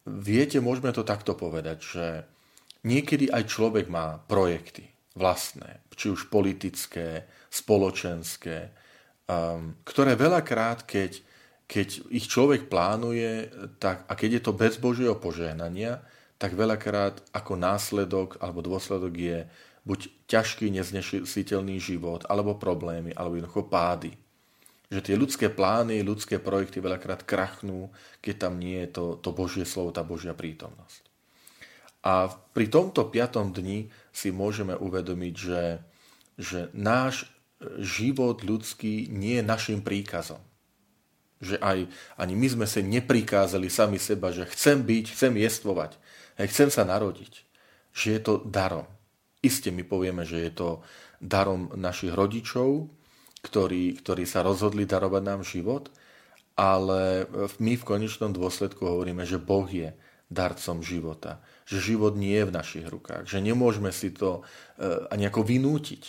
Viete, 0.05 0.61
môžeme 0.61 0.93
to 0.93 1.01
takto 1.01 1.33
povedať, 1.33 1.79
že 1.81 2.07
niekedy 2.85 3.33
aj 3.33 3.49
človek 3.49 3.89
má 3.89 4.21
projekty 4.29 4.89
vlastné, 5.17 5.85
či 5.97 6.13
už 6.13 6.33
politické, 6.33 7.29
spoločenské, 7.51 8.71
um, 9.27 9.75
ktoré 9.83 10.15
veľakrát, 10.15 10.87
keď, 10.87 11.21
keď 11.67 11.89
ich 12.15 12.31
človek 12.31 12.71
plánuje 12.71 13.51
tak, 13.83 14.07
a 14.07 14.13
keď 14.15 14.31
je 14.39 14.43
to 14.47 14.53
bez 14.55 14.79
Božieho 14.79 15.19
požehnania, 15.19 16.01
tak 16.41 16.57
veľakrát 16.57 17.21
ako 17.37 17.53
následok 17.61 18.41
alebo 18.41 18.65
dôsledok 18.65 19.13
je 19.13 19.39
buď 19.85 20.09
ťažký, 20.25 20.73
neznesiteľný 20.73 21.77
život, 21.77 22.25
alebo 22.29 22.57
problémy, 22.57 23.13
alebo 23.13 23.37
jednoducho 23.37 23.69
pády 23.69 24.17
že 24.91 25.07
tie 25.07 25.15
ľudské 25.15 25.47
plány, 25.47 26.03
ľudské 26.03 26.43
projekty 26.43 26.83
veľakrát 26.83 27.23
krachnú, 27.23 27.95
keď 28.19 28.35
tam 28.47 28.59
nie 28.59 28.83
je 28.85 28.91
to, 28.91 29.05
to 29.23 29.31
Božie 29.31 29.63
slovo, 29.63 29.95
tá 29.95 30.03
Božia 30.03 30.35
prítomnosť. 30.35 31.07
A 32.03 32.35
pri 32.51 32.67
tomto 32.67 33.07
piatom 33.07 33.55
dni 33.55 33.87
si 34.11 34.35
môžeme 34.35 34.75
uvedomiť, 34.75 35.35
že, 35.39 35.65
že 36.35 36.61
náš 36.75 37.31
život 37.79 38.43
ľudský 38.43 39.07
nie 39.15 39.39
je 39.39 39.47
našim 39.47 39.79
príkazom. 39.79 40.43
Že 41.41 41.57
aj 41.61 41.79
ani 42.21 42.35
my 42.37 42.49
sme 42.53 42.67
sa 42.69 42.85
neprikázali 42.85 43.73
sami 43.73 43.97
seba, 43.97 44.29
že 44.31 44.45
chcem 44.49 44.85
byť, 44.85 45.05
chcem 45.17 45.33
jestvovať, 45.41 45.97
chcem 46.37 46.69
sa 46.69 46.85
narodiť. 46.85 47.33
Že 47.97 48.09
je 48.13 48.21
to 48.21 48.35
darom. 48.45 48.87
Isté 49.41 49.73
my 49.73 49.83
povieme, 49.89 50.29
že 50.29 50.37
je 50.45 50.53
to 50.53 50.69
darom 51.21 51.73
našich 51.77 52.13
rodičov, 52.13 52.93
ktorí, 53.41 53.97
ktorí 54.05 54.29
sa 54.29 54.45
rozhodli 54.45 54.85
darovať 54.85 55.23
nám 55.25 55.41
život, 55.45 55.89
ale 56.61 57.25
my 57.57 57.73
v 57.73 57.87
konečnom 57.89 58.37
dôsledku 58.37 58.85
hovoríme, 58.85 59.25
že 59.25 59.41
Boh 59.41 59.65
je 59.65 59.97
darcom 60.29 60.85
života. 60.85 61.41
Že 61.65 61.97
život 61.97 62.15
nie 62.21 62.37
je 62.37 62.49
v 62.49 62.57
našich 62.57 62.87
rukách. 62.87 63.25
Že 63.25 63.41
nemôžeme 63.41 63.91
si 63.91 64.13
to 64.13 64.45
e, 64.77 65.09
ani 65.09 65.27
ako 65.27 65.43
vynútiť. 65.43 66.03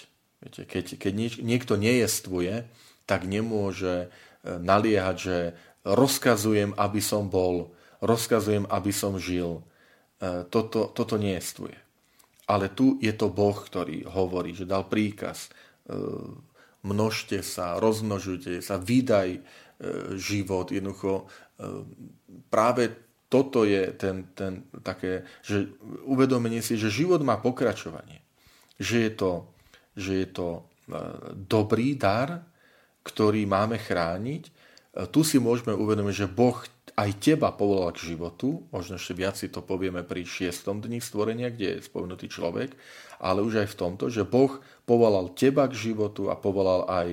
Viete, 0.44 0.62
keď, 0.68 1.00
keď 1.00 1.12
niekto 1.42 1.80
nejestvuje, 1.80 2.68
tak 3.10 3.26
nemôže 3.26 4.14
naliehať, 4.46 5.16
že 5.18 5.38
rozkazujem, 5.86 6.74
aby 6.78 7.02
som 7.02 7.30
bol, 7.30 7.74
rozkazujem, 8.02 8.66
aby 8.70 8.92
som 8.94 9.18
žil. 9.22 9.62
E, 10.22 10.44
toto, 10.50 10.90
toto 10.94 11.16
nejestvuje. 11.18 11.78
Ale 12.50 12.74
tu 12.74 13.00
je 13.00 13.14
to 13.16 13.32
Boh, 13.32 13.56
ktorý 13.56 14.04
hovorí, 14.10 14.52
že 14.58 14.68
dal 14.68 14.90
príkaz 14.90 15.54
množte 16.82 17.46
sa, 17.46 17.78
rozmnožujte 17.78 18.62
sa, 18.62 18.82
vydaj 18.82 19.30
e, 19.38 19.42
život. 20.18 20.74
Jednoducho 20.74 21.14
e, 21.22 21.26
práve 22.50 22.94
toto 23.32 23.64
je 23.64 23.96
ten, 23.96 24.28
ten 24.36 24.66
také, 24.84 25.24
že 25.46 25.72
uvedomenie 26.04 26.60
si, 26.60 26.76
že 26.76 26.92
život 26.92 27.22
má 27.24 27.40
pokračovanie. 27.40 28.20
Že 28.82 28.98
je 28.98 29.12
to, 29.14 29.32
že 29.96 30.14
je 30.26 30.28
to 30.34 30.48
e, 30.58 30.62
dobrý 31.38 31.96
dar, 31.96 32.50
ktorý 33.02 33.46
máme 33.50 33.82
chrániť. 33.82 34.44
Tu 35.10 35.22
si 35.24 35.38
môžeme 35.40 35.72
uvedomiť, 35.74 36.16
že 36.16 36.28
Boh 36.28 36.58
aj 37.00 37.10
teba 37.24 37.56
povolal 37.56 37.96
k 37.96 38.14
životu, 38.14 38.68
možno 38.70 39.00
ešte 39.00 39.16
viac 39.16 39.40
si 39.40 39.48
to 39.48 39.64
povieme 39.64 40.04
pri 40.04 40.28
šiestom 40.28 40.84
dni 40.84 41.00
stvorenia, 41.00 41.50
kde 41.50 41.80
je 41.80 41.88
spomenutý 41.88 42.28
človek, 42.28 42.76
ale 43.24 43.40
už 43.40 43.64
aj 43.64 43.68
v 43.72 43.80
tomto, 43.80 44.12
že 44.12 44.28
Boh 44.28 44.60
povolal 44.84 45.32
teba 45.32 45.72
k 45.72 45.92
životu 45.92 46.28
a 46.28 46.36
povolal 46.36 46.86
aj, 46.92 47.10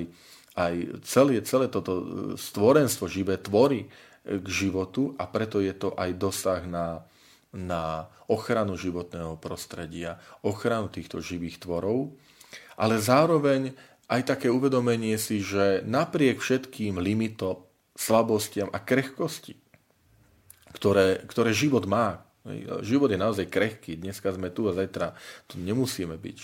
aj 0.59 0.75
celé, 1.07 1.38
celé 1.47 1.71
toto 1.71 2.35
stvorenstvo, 2.35 3.07
živé 3.07 3.38
tvory 3.38 3.87
k 4.26 4.47
životu 4.50 5.14
a 5.16 5.25
preto 5.30 5.62
je 5.62 5.73
to 5.73 5.95
aj 5.95 6.11
dosah 6.18 6.66
na, 6.66 7.07
na 7.54 8.11
ochranu 8.28 8.76
životného 8.76 9.40
prostredia, 9.40 10.21
ochranu 10.45 10.90
týchto 10.90 11.23
živých 11.23 11.64
tvorov, 11.64 12.12
ale 12.76 13.00
zároveň 13.00 13.73
aj 14.08 14.22
také 14.24 14.48
uvedomenie 14.48 15.20
si, 15.20 15.44
že 15.44 15.84
napriek 15.84 16.40
všetkým 16.40 16.96
limitom, 16.96 17.62
slabostiam 17.92 18.72
a 18.72 18.80
krehkosti, 18.80 19.60
ktoré, 20.72 21.20
ktoré 21.28 21.52
život 21.52 21.84
má. 21.84 22.24
Život 22.80 23.12
je 23.12 23.20
naozaj 23.20 23.46
krehký. 23.52 24.00
Dneska 24.00 24.32
sme 24.32 24.48
tu 24.48 24.64
a 24.70 24.72
zajtra 24.72 25.12
tu 25.44 25.60
nemusíme 25.60 26.16
byť. 26.16 26.36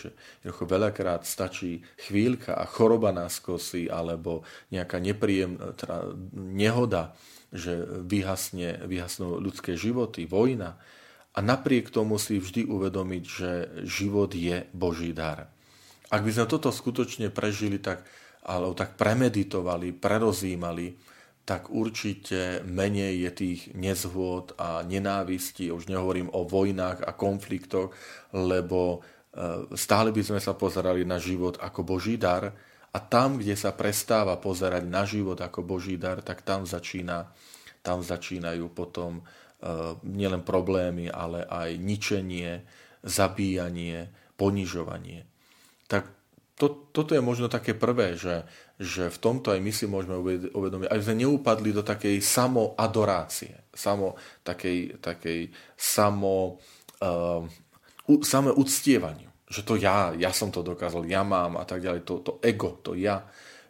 Že 0.44 0.50
veľakrát 0.52 1.25
stačí 1.25 1.80
chvíľka 1.97 2.52
a 2.61 2.68
choroba 2.68 3.09
nás 3.09 3.40
kosí 3.40 3.88
alebo 3.88 4.44
nejaká 4.68 5.00
nepríjemná 5.00 5.73
teda 5.73 6.12
nehoda, 6.37 7.16
že 7.49 7.87
vyhasne, 8.04 8.85
vyhasnú 8.85 9.40
ľudské 9.40 9.78
životy, 9.80 10.28
vojna. 10.28 10.76
A 11.33 11.40
napriek 11.40 11.88
tomu 11.88 12.21
si 12.21 12.37
vždy 12.37 12.68
uvedomiť, 12.68 13.25
že 13.25 13.50
život 13.88 14.37
je 14.37 14.68
Boží 14.76 15.16
dar. 15.16 15.49
Ak 16.14 16.23
by 16.23 16.30
sme 16.30 16.47
toto 16.47 16.71
skutočne 16.71 17.35
prežili, 17.35 17.83
tak, 17.83 18.06
alebo 18.47 18.78
tak 18.78 18.94
premeditovali, 18.94 19.90
prerozímali, 19.90 20.94
tak 21.42 21.75
určite 21.75 22.62
menej 22.62 23.26
je 23.26 23.30
tých 23.35 23.61
nezhôd 23.75 24.54
a 24.54 24.87
nenávistí, 24.87 25.75
už 25.75 25.90
nehovorím 25.90 26.30
o 26.30 26.47
vojnách 26.47 27.02
a 27.02 27.11
konfliktoch, 27.18 27.90
lebo 28.30 29.02
e, 29.35 29.68
stále 29.75 30.14
by 30.14 30.23
sme 30.23 30.40
sa 30.40 30.54
pozerali 30.54 31.02
na 31.02 31.18
život 31.18 31.59
ako 31.59 31.83
Boží 31.83 32.14
dar 32.14 32.54
a 32.94 32.99
tam, 33.02 33.42
kde 33.42 33.59
sa 33.59 33.75
prestáva 33.75 34.38
pozerať 34.38 34.87
na 34.87 35.02
život 35.02 35.42
ako 35.42 35.66
Boží 35.66 35.99
dar, 35.99 36.23
tak 36.23 36.47
tam, 36.47 36.62
začína, 36.62 37.26
tam 37.83 38.06
začínajú 38.06 38.71
potom 38.71 39.18
e, 39.18 39.23
nielen 40.06 40.47
problémy, 40.47 41.11
ale 41.11 41.42
aj 41.42 41.75
ničenie, 41.76 42.62
zabíjanie, 43.02 44.09
ponižovanie. 44.38 45.34
Tak 45.95 46.11
to, 46.59 46.91
toto 46.91 47.15
je 47.15 47.23
možno 47.23 47.47
také 47.47 47.71
prvé, 47.71 48.19
že, 48.19 48.43
že 48.83 49.07
v 49.07 49.19
tomto 49.19 49.55
aj 49.55 49.63
my 49.63 49.71
si 49.71 49.87
môžeme 49.87 50.19
uvedomiť, 50.51 50.91
aby 50.91 51.03
sme 51.03 51.23
neupadli 51.23 51.71
do 51.71 51.87
takej 51.87 52.19
samoadorácie, 52.19 53.71
samo, 53.71 54.19
takej, 54.43 54.99
takej 54.99 55.55
samo, 55.79 56.59
uh, 56.99 57.43
u, 58.11 58.15
samé 58.27 58.51
uctievaniu. 58.51 59.31
Že 59.47 59.61
to 59.63 59.75
ja, 59.79 60.11
ja 60.19 60.35
som 60.35 60.51
to 60.51 60.67
dokázal, 60.67 61.07
ja 61.07 61.23
mám 61.23 61.59
a 61.59 61.67
tak 61.67 61.83
ďalej, 61.83 62.03
to, 62.03 62.23
to 62.23 62.33
ego, 62.43 62.75
to 62.83 62.99
ja. 62.99 63.23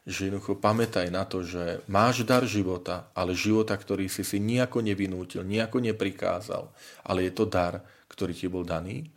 Že 0.04 0.32
jednoducho 0.32 0.60
pamätaj 0.60 1.08
na 1.08 1.24
to, 1.24 1.40
že 1.40 1.84
máš 1.88 2.24
dar 2.28 2.44
života, 2.44 3.08
ale 3.16 3.32
života, 3.32 3.76
ktorý 3.76 4.08
si 4.12 4.24
si 4.24 4.40
nejako 4.40 4.84
nevinútil, 4.84 5.44
nejako 5.44 5.80
neprikázal, 5.80 6.68
ale 7.04 7.28
je 7.28 7.32
to 7.32 7.44
dar, 7.48 7.80
ktorý 8.12 8.32
ti 8.36 8.48
bol 8.48 8.64
daný. 8.64 9.08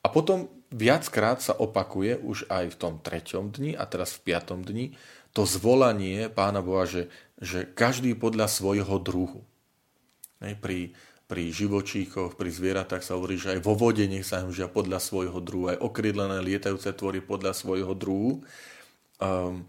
A 0.00 0.08
potom 0.08 0.59
viackrát 0.70 1.42
sa 1.42 1.54
opakuje 1.58 2.18
už 2.22 2.46
aj 2.46 2.74
v 2.74 2.78
tom 2.78 2.94
treťom 3.02 3.50
dni 3.50 3.74
a 3.74 3.84
teraz 3.90 4.14
v 4.16 4.30
piatom 4.30 4.62
dni 4.62 4.94
to 5.34 5.46
zvolanie 5.46 6.30
pána 6.30 6.62
Boha, 6.62 6.86
že, 6.86 7.10
že 7.38 7.66
každý 7.66 8.18
podľa 8.18 8.50
svojho 8.50 8.98
druhu. 8.98 9.46
Pri, 10.40 10.96
pri 11.30 11.44
živočíchoch, 11.52 12.34
pri 12.34 12.50
zvieratách 12.50 13.04
sa 13.04 13.14
hovorí, 13.14 13.38
že 13.38 13.54
aj 13.54 13.60
vo 13.62 13.76
vode 13.76 14.02
nech 14.08 14.26
sa 14.26 14.42
hmžia 14.42 14.66
podľa 14.66 14.98
svojho 14.98 15.38
druhu, 15.38 15.70
aj 15.70 15.78
okrydlené 15.78 16.42
lietajúce 16.42 16.90
tvory 16.96 17.20
podľa 17.22 17.52
svojho 17.54 17.92
druhu. 17.92 18.42
Um, 19.20 19.68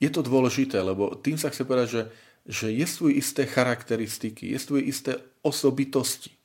je 0.00 0.08
to 0.10 0.24
dôležité, 0.24 0.80
lebo 0.80 1.14
tým 1.14 1.36
sa 1.36 1.52
chce 1.52 1.62
povedať, 1.68 1.88
že, 1.88 2.02
že 2.48 2.66
je 2.72 2.86
svoje 2.88 3.20
isté 3.20 3.44
charakteristiky, 3.44 4.50
je 4.50 4.58
svoje 4.58 4.88
isté 4.88 5.20
osobitosti 5.44 6.35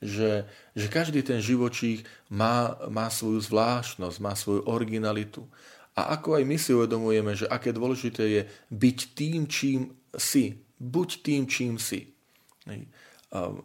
že, 0.00 0.48
že 0.72 0.86
každý 0.88 1.20
ten 1.20 1.44
živočích 1.44 2.08
má, 2.32 2.80
má 2.88 3.12
svoju 3.12 3.40
zvláštnosť, 3.44 4.16
má 4.18 4.32
svoju 4.32 4.64
originalitu. 4.64 5.44
A 5.92 6.16
ako 6.16 6.40
aj 6.40 6.44
my 6.48 6.56
si 6.56 6.72
uvedomujeme, 6.72 7.36
že 7.36 7.50
aké 7.50 7.76
dôležité 7.76 8.24
je 8.24 8.42
byť 8.72 8.98
tým, 9.12 9.40
čím 9.44 9.92
si. 10.16 10.56
Buď 10.80 11.08
tým, 11.20 11.42
čím 11.44 11.76
si. 11.76 12.16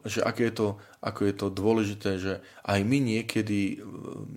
Že 0.04 0.20
aké 0.27 0.51
je 0.51 0.56
to, 0.60 0.68
ako 1.00 1.22
je 1.24 1.34
to 1.39 1.48
dôležité, 1.50 2.12
že 2.20 2.34
aj 2.68 2.80
my 2.84 2.98
niekedy 3.01 3.62
e, 3.74 3.75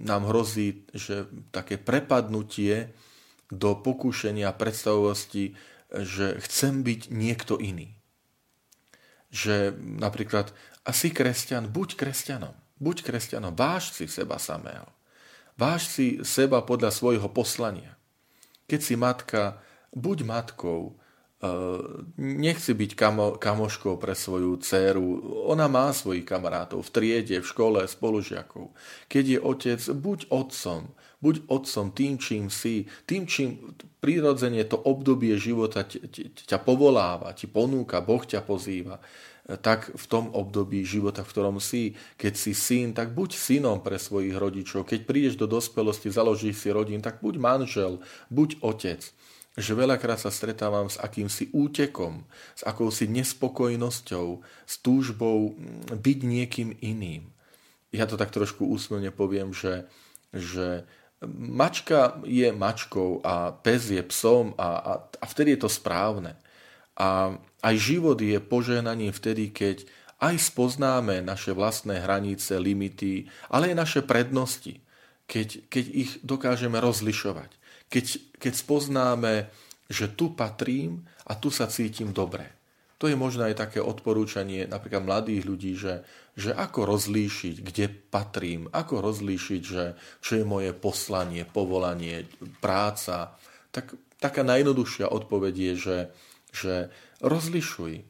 nám 0.07 0.31
hrozí, 0.31 0.88
že 0.95 1.28
také 1.50 1.76
prepadnutie 1.76 2.95
do 3.50 3.76
pokúšenia 3.76 4.55
predstavovosti, 4.55 5.59
že 5.93 6.37
chcem 6.45 6.85
byť 6.85 7.00
niekto 7.12 7.57
iný. 7.61 7.97
Že 9.28 9.76
napríklad 9.76 10.52
a 10.88 10.90
si 10.97 11.12
kresťan, 11.12 11.68
buď 11.68 12.00
kresťanom. 12.00 12.57
Buď 12.80 13.04
kresťanom, 13.04 13.52
váž 13.52 13.92
si 13.92 14.09
seba 14.09 14.40
samého. 14.40 14.88
Váž 15.61 15.85
si 15.85 16.25
seba 16.25 16.64
podľa 16.64 16.88
svojho 16.88 17.28
poslania. 17.28 17.92
Keď 18.64 18.81
si 18.81 18.94
matka, 18.96 19.61
buď 19.92 20.24
matkou, 20.24 20.94
e, 20.94 21.53
nechci 22.16 22.72
byť 22.72 22.90
kamo, 22.96 23.27
kamoškou 23.37 24.01
pre 24.01 24.16
svoju 24.16 24.57
dceru. 24.64 25.20
Ona 25.53 25.68
má 25.68 25.92
svojich 25.92 26.24
kamarátov 26.24 26.87
v 26.87 26.92
triede, 26.94 27.37
v 27.42 27.51
škole, 27.51 27.85
spolužiakov. 27.85 28.72
Keď 29.12 29.24
je 29.29 29.38
otec, 29.42 29.81
buď 29.92 30.18
otcom. 30.33 30.94
Buď 31.18 31.51
otcom 31.51 31.90
tým, 31.90 32.16
čím 32.22 32.46
si, 32.46 32.87
tým, 33.05 33.27
čím 33.27 33.74
prirodzene 33.98 34.62
to 34.62 34.79
obdobie 34.79 35.35
života 35.35 35.83
ťa 35.83 36.62
povoláva, 36.62 37.35
ti 37.35 37.51
ponúka, 37.51 37.98
Boh 37.98 38.22
ťa 38.22 38.46
pozýva 38.46 39.03
tak 39.56 39.96
v 39.96 40.04
tom 40.04 40.28
období 40.37 40.84
života, 40.84 41.24
v 41.24 41.32
ktorom 41.32 41.56
si, 41.56 41.96
keď 42.20 42.32
si 42.37 42.52
syn, 42.52 42.92
tak 42.92 43.16
buď 43.16 43.32
synom 43.32 43.80
pre 43.80 43.96
svojich 43.96 44.37
rodičov. 44.37 44.84
Keď 44.84 45.08
prídeš 45.08 45.40
do 45.40 45.48
dospelosti, 45.48 46.12
založíš 46.12 46.61
si 46.61 46.68
rodín, 46.68 47.00
tak 47.00 47.24
buď 47.24 47.40
manžel, 47.40 48.04
buď 48.28 48.61
otec. 48.61 49.00
Že 49.56 49.72
veľakrát 49.88 50.20
sa 50.20 50.28
stretávam 50.28 50.92
s 50.92 51.00
akýmsi 51.00 51.48
útekom, 51.56 52.28
s 52.52 52.62
akousi 52.68 53.08
nespokojnosťou, 53.08 54.44
s 54.68 54.74
túžbou 54.84 55.56
mm, 55.56 55.96
byť 55.96 56.18
niekým 56.28 56.68
iným. 56.84 57.32
Ja 57.88 58.04
to 58.04 58.20
tak 58.20 58.28
trošku 58.28 58.68
úsmevne 58.68 59.08
poviem, 59.08 59.56
že, 59.56 59.88
že 60.28 60.84
mačka 61.24 62.20
je 62.28 62.52
mačkou 62.52 63.24
a 63.24 63.56
pes 63.56 63.88
je 63.88 64.04
psom 64.12 64.52
a, 64.61 64.68
a, 64.76 64.92
a 65.08 65.24
vtedy 65.24 65.56
je 65.56 65.64
to 65.64 65.72
správne. 65.72 66.37
A 67.00 67.40
aj 67.62 67.75
život 67.77 68.18
je 68.18 68.38
požehnaním 68.38 69.11
vtedy, 69.11 69.51
keď 69.51 69.87
aj 70.18 70.51
spoznáme 70.51 71.23
naše 71.23 71.55
vlastné 71.55 72.03
hranice, 72.03 72.59
limity, 72.59 73.31
ale 73.51 73.71
aj 73.71 73.77
naše 73.79 74.01
prednosti, 74.03 74.83
keď, 75.31 75.71
keď 75.71 75.85
ich 75.94 76.11
dokážeme 76.27 76.79
rozlišovať. 76.83 77.51
Keď, 77.88 78.07
keď 78.42 78.53
spoznáme, 78.53 79.33
že 79.88 80.11
tu 80.12 80.35
patrím 80.35 81.07
a 81.25 81.38
tu 81.38 81.49
sa 81.49 81.71
cítim 81.71 82.12
dobre. 82.12 82.59
To 82.99 83.07
je 83.07 83.14
možno 83.14 83.47
aj 83.47 83.55
také 83.55 83.79
odporúčanie 83.79 84.66
napríklad 84.66 85.07
mladých 85.07 85.42
ľudí, 85.47 85.73
že, 85.79 86.03
že 86.35 86.51
ako 86.51 86.83
rozlíšiť, 86.83 87.55
kde 87.62 87.87
patrím, 87.87 88.66
ako 88.75 88.99
rozlíšiť, 88.99 89.62
že 89.62 89.94
čo 90.18 90.42
je 90.42 90.44
moje 90.44 90.75
poslanie, 90.75 91.47
povolanie, 91.47 92.27
práca. 92.59 93.38
Tak, 93.71 93.94
taká 94.18 94.42
najjednoduchšia 94.42 95.14
odpoveď 95.14 95.55
je, 95.55 95.75
že 95.79 95.97
že 96.59 96.75
rozlišuj, 97.23 98.03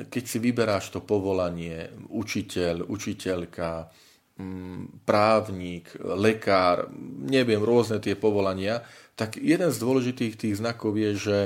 keď 0.00 0.24
si 0.24 0.38
vyberáš 0.40 0.96
to 0.96 1.04
povolanie, 1.04 1.92
učiteľ, 2.08 2.88
učiteľka, 2.88 3.92
mm, 4.40 5.04
právnik, 5.04 5.92
lekár, 6.00 6.88
neviem, 7.28 7.60
rôzne 7.60 8.00
tie 8.00 8.16
povolania, 8.16 8.80
tak 9.12 9.36
jeden 9.36 9.68
z 9.68 9.78
dôležitých 9.78 10.34
tých 10.40 10.54
znakov 10.56 10.96
je, 10.96 11.10
že, 11.20 11.38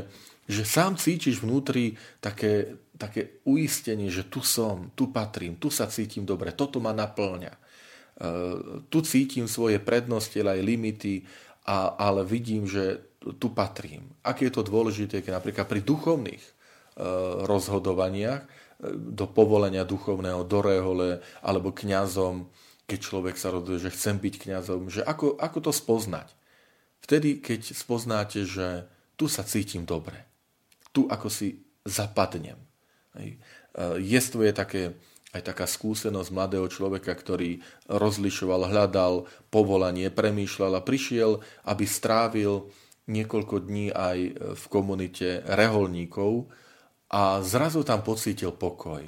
že 0.46 0.62
sám 0.62 0.94
cítiš 0.94 1.42
vnútri 1.42 1.98
také, 2.22 2.78
také 2.94 3.42
uistenie, 3.42 4.06
že 4.14 4.30
tu 4.30 4.46
som, 4.46 4.94
tu 4.94 5.10
patrím, 5.10 5.58
tu 5.58 5.74
sa 5.74 5.90
cítim 5.90 6.22
dobre, 6.22 6.54
toto 6.54 6.78
ma 6.78 6.94
naplňa. 6.94 7.50
E, 7.50 7.58
tu 8.86 9.02
cítim 9.02 9.50
svoje 9.50 9.82
prednosti, 9.82 10.38
aj 10.38 10.62
limity, 10.62 11.26
a, 11.66 11.96
ale 11.98 12.22
vidím, 12.22 12.68
že 12.68 13.02
tu 13.40 13.48
patrím. 13.56 14.12
Aké 14.20 14.52
je 14.52 14.54
to 14.60 14.66
dôležité, 14.66 15.24
keď 15.24 15.40
napríklad 15.40 15.64
pri 15.64 15.80
duchovných 15.80 16.44
e, 16.44 16.52
rozhodovaniach 17.48 18.42
e, 18.44 18.48
do 18.92 19.24
povolenia 19.24 19.88
duchovného, 19.88 20.44
do 20.44 20.60
rehole 20.60 21.24
alebo 21.40 21.72
kňazom, 21.72 22.44
keď 22.84 22.98
človek 23.00 23.36
sa 23.40 23.48
rozhoduje, 23.48 23.88
že 23.88 23.94
chcem 23.96 24.20
byť 24.20 24.34
kňazom, 24.36 24.80
že 24.92 25.00
ako, 25.00 25.40
ako 25.40 25.58
to 25.64 25.72
spoznať? 25.72 26.28
Vtedy, 27.00 27.40
keď 27.40 27.72
spoznáte, 27.72 28.44
že 28.44 28.88
tu 29.16 29.28
sa 29.28 29.44
cítim 29.44 29.88
dobre, 29.88 30.24
tu 30.92 31.08
ako 31.08 31.28
si 31.28 31.64
zapadnem. 31.84 32.56
Jestvo 34.00 34.40
je 34.40 34.52
také, 34.56 34.82
aj 35.36 35.52
taká 35.52 35.68
skúsenosť 35.68 36.32
mladého 36.32 36.66
človeka, 36.66 37.12
ktorý 37.12 37.60
rozlišoval, 37.92 38.72
hľadal 38.72 39.28
povolanie, 39.52 40.08
premýšľal 40.08 40.80
a 40.80 40.84
prišiel, 40.86 41.44
aby 41.68 41.84
strávil 41.84 42.72
niekoľko 43.04 43.68
dní 43.68 43.92
aj 43.92 44.18
v 44.56 44.64
komunite 44.72 45.44
reholníkov 45.44 46.48
a 47.12 47.44
zrazu 47.44 47.84
tam 47.84 48.00
pocítil 48.00 48.50
pokoj. 48.56 49.04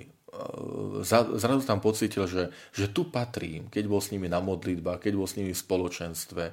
Zrazu 1.33 1.65
tam 1.65 1.81
pocítil, 1.81 2.29
že, 2.29 2.53
že 2.77 2.93
tu 2.93 3.09
patrím, 3.09 3.73
keď 3.73 3.85
bol 3.89 4.05
s 4.05 4.13
nimi 4.13 4.29
na 4.29 4.45
modlitbách, 4.45 5.01
keď 5.01 5.13
bol 5.17 5.25
s 5.25 5.41
nimi 5.41 5.57
v 5.57 5.63
spoločenstve. 5.65 6.45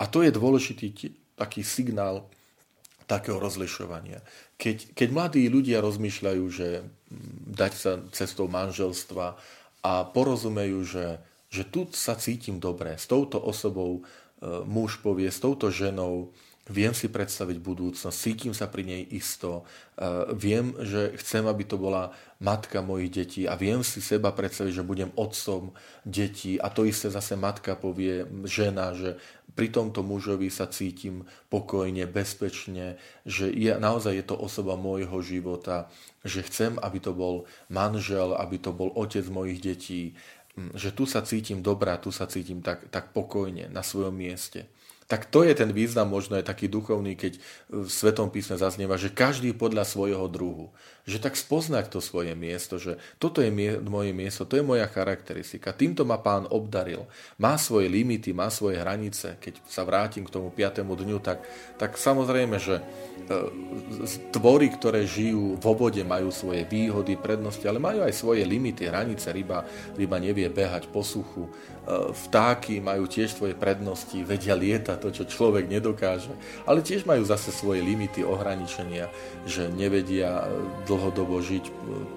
A 0.00 0.04
to 0.08 0.24
je 0.24 0.32
dôležitý 0.32 1.12
taký 1.36 1.60
signál 1.60 2.26
takého 3.08 3.40
rozlišovania. 3.40 4.20
Keď, 4.60 4.92
keď 4.92 5.08
mladí 5.10 5.48
ľudia 5.48 5.80
rozmýšľajú, 5.80 6.44
že 6.52 6.84
mm, 6.84 7.56
dať 7.56 7.72
sa 7.72 7.92
cestou 8.12 8.52
manželstva 8.52 9.26
a 9.80 9.92
porozumejú, 10.12 10.84
že, 10.84 11.06
že 11.48 11.64
tu 11.64 11.88
sa 11.96 12.20
cítim 12.20 12.60
dobre, 12.60 13.00
s 13.00 13.08
touto 13.08 13.40
osobou 13.40 14.04
e, 14.04 14.60
muž 14.68 15.00
povie, 15.00 15.32
s 15.32 15.40
touto 15.40 15.72
ženou 15.72 16.36
viem 16.68 16.92
si 16.92 17.08
predstaviť 17.08 17.58
budúcnosť, 17.58 18.16
cítim 18.16 18.52
sa 18.52 18.68
pri 18.68 18.84
nej 18.84 19.02
isto, 19.12 19.64
e, 19.96 20.32
viem, 20.36 20.76
že 20.84 21.16
chcem, 21.18 21.48
aby 21.48 21.64
to 21.64 21.80
bola 21.80 22.12
matka 22.38 22.84
mojich 22.84 23.10
detí 23.10 23.42
a 23.48 23.56
viem 23.56 23.80
si 23.80 23.98
seba 24.04 24.30
predstaviť, 24.30 24.72
že 24.72 24.86
budem 24.86 25.10
otcom 25.16 25.72
detí 26.04 26.60
a 26.60 26.68
to 26.68 26.84
isté 26.84 27.08
zase 27.08 27.34
matka 27.34 27.74
povie, 27.74 28.28
žena, 28.44 28.92
že 28.92 29.16
pri 29.58 29.74
tomto 29.74 30.06
mužovi 30.06 30.54
sa 30.54 30.70
cítim 30.70 31.26
pokojne, 31.50 32.06
bezpečne, 32.06 32.94
že 33.26 33.50
je, 33.50 33.74
naozaj 33.74 34.14
je 34.14 34.24
to 34.28 34.38
osoba 34.38 34.78
môjho 34.78 35.18
života, 35.18 35.90
že 36.22 36.46
chcem, 36.46 36.78
aby 36.78 37.02
to 37.02 37.10
bol 37.10 37.48
manžel, 37.66 38.38
aby 38.38 38.62
to 38.62 38.70
bol 38.70 38.94
otec 38.94 39.26
mojich 39.26 39.58
detí, 39.58 40.14
že 40.78 40.94
tu 40.94 41.06
sa 41.10 41.26
cítim 41.26 41.62
dobrá, 41.62 41.98
tu 41.98 42.14
sa 42.14 42.30
cítim 42.30 42.62
tak, 42.62 42.86
tak 42.90 43.10
pokojne 43.10 43.70
na 43.70 43.82
svojom 43.82 44.14
mieste. 44.14 44.70
Tak 45.08 45.24
to 45.32 45.40
je 45.40 45.56
ten 45.56 45.72
význam 45.72 46.12
možno 46.12 46.36
aj 46.36 46.44
taký 46.44 46.68
duchovný, 46.68 47.16
keď 47.16 47.40
v 47.72 47.88
Svetom 47.88 48.28
písme 48.28 48.60
zaznieva, 48.60 49.00
že 49.00 49.08
každý 49.08 49.56
podľa 49.56 49.88
svojho 49.88 50.28
druhu. 50.28 50.68
Že 51.08 51.24
tak 51.24 51.40
spoznať 51.40 51.88
to 51.88 52.04
svoje 52.04 52.36
miesto, 52.36 52.76
že 52.76 53.00
toto 53.16 53.40
je 53.40 53.48
mie- 53.48 53.80
moje 53.80 54.12
miesto, 54.12 54.44
to 54.44 54.60
je 54.60 54.68
moja 54.68 54.84
charakteristika. 54.84 55.72
Týmto 55.72 56.04
ma 56.04 56.20
pán 56.20 56.44
obdaril. 56.52 57.08
Má 57.40 57.56
svoje 57.56 57.88
limity, 57.88 58.36
má 58.36 58.52
svoje 58.52 58.76
hranice. 58.76 59.40
Keď 59.40 59.64
sa 59.64 59.88
vrátim 59.88 60.28
k 60.28 60.34
tomu 60.36 60.52
5. 60.52 60.84
dňu, 60.84 61.24
tak, 61.24 61.40
tak 61.80 61.96
samozrejme, 61.96 62.60
že 62.60 62.76
e, 62.76 62.82
tvory, 64.28 64.68
ktoré 64.76 65.08
žijú 65.08 65.56
v 65.56 65.64
obode, 65.64 66.04
majú 66.04 66.28
svoje 66.28 66.68
výhody, 66.68 67.16
prednosti, 67.16 67.64
ale 67.64 67.80
majú 67.80 68.04
aj 68.04 68.12
svoje 68.12 68.44
limity, 68.44 68.84
hranice. 68.84 69.32
Ryba, 69.32 69.64
ryba 69.96 70.20
nevie 70.20 70.52
behať 70.52 70.92
po 70.92 71.00
suchu. 71.00 71.48
E, 71.48 71.50
vtáky 72.12 72.84
majú 72.84 73.08
tiež 73.08 73.32
svoje 73.32 73.56
prednosti, 73.56 74.20
vedia 74.20 74.52
lietať 74.52 74.97
to, 74.98 75.14
čo 75.14 75.24
človek 75.24 75.70
nedokáže. 75.70 76.34
Ale 76.66 76.82
tiež 76.84 77.06
majú 77.06 77.22
zase 77.24 77.54
svoje 77.54 77.80
limity, 77.80 78.26
ohraničenia, 78.26 79.08
že 79.46 79.70
nevedia 79.70 80.50
dlhodobo 80.84 81.38
žiť 81.40 81.64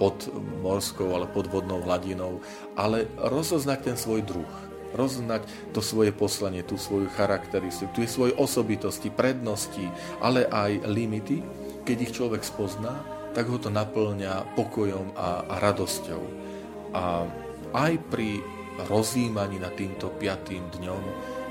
pod 0.02 0.28
morskou 0.60 1.14
ale 1.14 1.30
pod 1.30 1.48
vodnou 1.48 1.80
hladinou, 1.86 2.42
ale 2.76 3.08
rozoznať 3.18 3.80
ten 3.94 3.98
svoj 3.98 4.26
druh 4.26 4.52
rozoznať 4.92 5.48
to 5.72 5.80
svoje 5.80 6.12
poslanie, 6.12 6.68
tú 6.68 6.76
svoju 6.76 7.08
charakteristiku, 7.16 7.96
tie 7.96 8.08
svoje 8.08 8.36
osobitosti, 8.36 9.08
prednosti, 9.08 9.88
ale 10.20 10.44
aj 10.52 10.84
limity. 10.84 11.40
Keď 11.88 11.98
ich 11.98 12.12
človek 12.12 12.44
spozná, 12.44 13.00
tak 13.32 13.48
ho 13.48 13.56
to 13.56 13.72
naplňa 13.72 14.56
pokojom 14.60 15.16
a, 15.16 15.48
a 15.48 15.56
radosťou. 15.64 16.24
A 16.92 17.24
aj 17.72 17.94
pri 18.12 18.44
rozjímaní 18.88 19.60
nad 19.60 19.74
týmto 19.76 20.10
piatým 20.16 20.64
dňom 20.80 21.04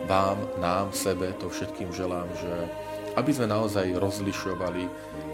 vám, 0.09 0.39
nám, 0.61 0.93
sebe, 0.97 1.33
to 1.37 1.53
všetkým 1.53 1.93
želám, 1.93 2.29
že 2.41 2.53
aby 3.19 3.31
sme 3.35 3.51
naozaj 3.51 3.99
rozlišovali, 3.99 4.85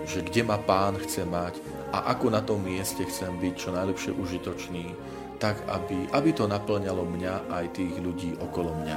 že 0.09 0.25
kde 0.25 0.43
ma 0.49 0.57
pán 0.57 0.97
chce 0.97 1.29
mať 1.29 1.61
a 1.93 2.13
ako 2.17 2.33
na 2.33 2.41
tom 2.41 2.65
mieste 2.65 3.05
chcem 3.05 3.37
byť 3.37 3.55
čo 3.55 3.71
najlepšie 3.73 4.13
užitočný, 4.17 4.97
tak 5.37 5.61
aby, 5.69 6.09
aby 6.17 6.31
to 6.33 6.49
naplňalo 6.49 7.05
mňa 7.05 7.53
aj 7.53 7.65
tých 7.77 7.95
ľudí 8.01 8.33
okolo 8.41 8.73
mňa. 8.81 8.97